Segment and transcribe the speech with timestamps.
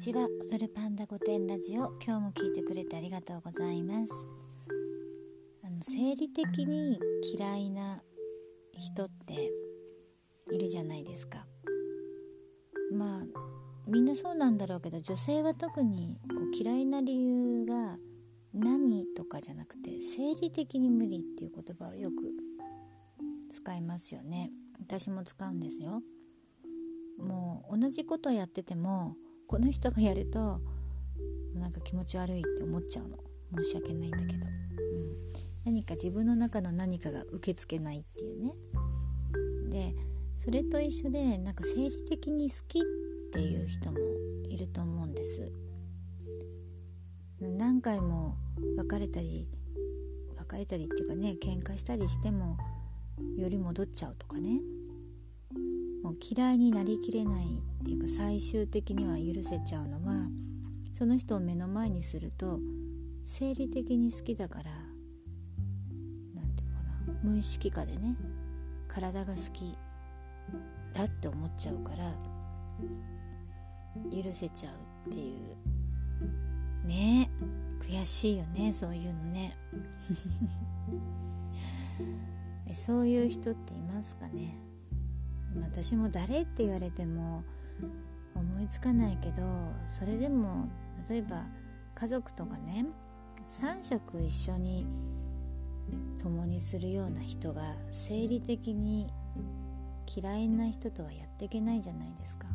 [0.00, 0.22] ちは。
[0.50, 1.92] 踊るパンダ御殿ラジオ。
[2.02, 4.26] 今日も聞いてくれてありがとうございます。
[5.62, 6.98] あの生理的に
[7.36, 8.02] 嫌いな
[8.78, 9.52] 人って
[10.54, 11.46] いるじゃないですか。
[12.90, 13.24] まあ
[13.86, 17.98] みんなそうなんだろうけど女性は特にこう嫌いな理由が
[18.54, 22.32] 何とかじゃなくて生理的に無理っていう言葉をよく
[23.50, 24.50] 使いますよね。
[24.80, 26.00] 私も使うんですよ。
[27.18, 29.14] もう同じことやってても
[29.50, 30.60] この人がやると
[31.56, 33.18] なんか気持ち悪いって思っちゃうの。
[33.64, 35.16] 申し訳ないんだけど、うん、
[35.64, 38.54] 何か自分の中の何かが受け付けないっていうね。
[39.68, 39.96] で
[40.36, 42.82] それと一緒でなんか生理的に好きっ
[43.32, 43.98] ていう人も
[44.48, 45.52] いると思うんです。
[47.40, 48.36] 何回も
[48.76, 49.48] 別れたり
[50.38, 52.56] 別れたりっていうかね喧嘩したりしても
[53.36, 54.60] より戻っちゃうとかね。
[56.02, 57.48] もう嫌いになりきれないっ
[57.84, 60.26] ていうか最終的には許せちゃうのは
[60.92, 62.58] その人を目の前にすると
[63.24, 64.70] 生理的に好きだから
[66.34, 68.16] 何て言うのかな無意識化でね
[68.88, 69.76] 体が好き
[70.92, 72.12] だって思っちゃうから
[74.10, 75.36] 許せちゃうってい
[76.84, 77.30] うね
[77.80, 79.56] 悔しいよねそういうのね。
[82.72, 84.54] そういう人っていますかね？
[85.56, 87.44] 私も誰って言われても
[88.34, 89.42] 思いつかないけど
[89.88, 90.68] それでも
[91.08, 91.44] 例えば
[91.94, 92.86] 家族とかね
[93.48, 94.86] 3食一緒に
[96.22, 99.12] 共にするような人が生理的に
[100.06, 102.46] 嫌いな人とはやっていけないじゃないですか。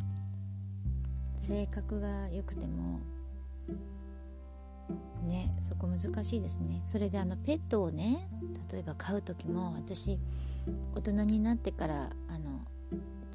[1.36, 3.00] 性格が良くても
[5.24, 6.82] ねそこ難しいですね。
[6.86, 8.28] それであのペットをね
[8.72, 10.20] 例えば飼う時も私
[10.96, 12.55] 大人になってからあの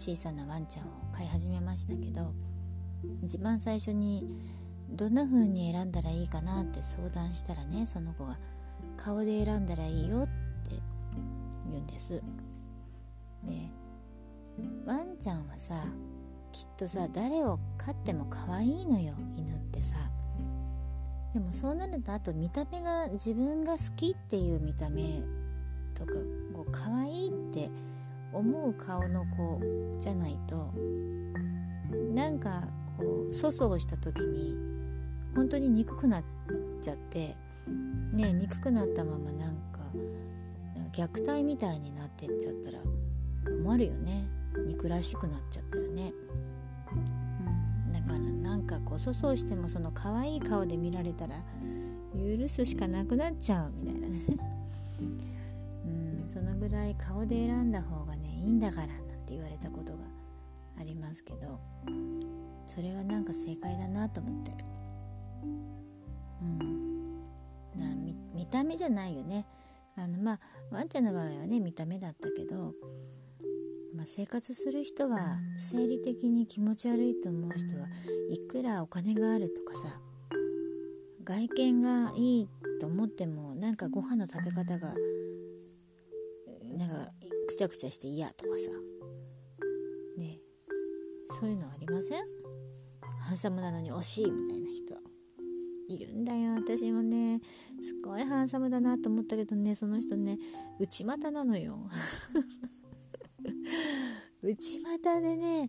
[0.00, 2.32] 小さなワンちゃんを飼い始めましたけど
[3.22, 4.26] 一番最初に
[4.88, 8.38] どんな風に選んだらいいかなって相談したらねその子が
[8.96, 10.30] 顔で選んだらいいよって
[11.70, 12.22] 言うんです。
[13.44, 13.70] で
[14.86, 15.84] ワンちゃんはさ
[16.50, 19.96] きっとさ誰を飼っても可愛いのよ犬ってさ。
[21.34, 25.20] でもそうなるとあと見た目が自分が好きっていう見た目
[25.94, 26.14] とか
[26.54, 27.70] こう可愛いって
[28.32, 29.60] 思う顔の子
[29.98, 30.72] じゃないと
[32.14, 34.54] なんかこう粗相した時に
[35.34, 36.24] 本当に憎くなっ
[36.80, 37.36] ちゃって
[38.12, 39.80] ね憎くなったままなんか
[40.92, 42.78] 虐待みたいになってっちゃったら
[43.44, 44.26] 困るよね。
[44.66, 46.12] 憎らしくなっちゃったらね、
[47.86, 51.36] うん、だからなんかこう粗相してもその可愛い顔で見られたら
[52.14, 54.49] 許すしかなくなっちゃうみたいなね。
[56.32, 60.04] そのぐらい顔で選んだ方がねいいんだからなんて言われたことが
[60.78, 61.58] ありますけど
[62.68, 64.52] それはなんか正解だなと思って
[66.40, 66.70] うん。
[67.76, 69.44] な見見た目じゃないよね。
[69.96, 70.40] あのまあ
[70.70, 72.74] ワンちゃんの場合はね見た目だったけど、
[73.96, 77.88] まあ、生活する人は生理的に気持ち悪いと思う人は
[78.30, 80.00] いくらお金があるとかさ
[81.24, 82.48] 外見がいい
[82.80, 84.94] と思ってもなんかご飯の食べ方が
[86.80, 87.12] なんか
[87.46, 88.70] くちゃくちゃして嫌とかさ。
[90.16, 90.40] ね。
[91.38, 92.24] そういうのありません？
[93.20, 94.96] ハンサムなのに惜しいみたいな人。
[95.88, 97.42] いるんだよ私もね。
[97.82, 99.74] すごいハンサムだなと思ったけどね。
[99.74, 100.38] その人ね
[100.78, 101.86] 内股なのよ。
[104.42, 105.68] 内股でね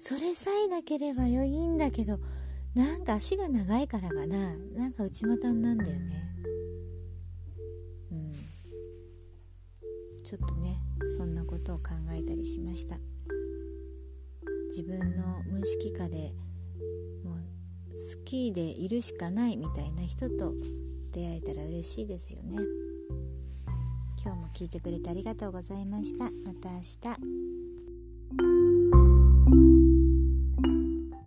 [0.00, 2.20] それさえなければよいんだけど
[2.74, 4.54] なんか足が長いからかな。
[4.56, 6.31] なんか内股なんだよね。
[10.22, 10.78] ちょっとね
[11.18, 12.98] そんなことを考えたりしました。
[14.68, 16.32] 自分の無意識下で
[17.24, 17.38] もう
[17.90, 20.54] 好きでいるしかないみたいな人と
[21.12, 22.56] 出会えたら嬉しいですよね。
[24.24, 26.24] 今日も聞いてくれてありがとうございました。
[26.24, 27.61] また明日。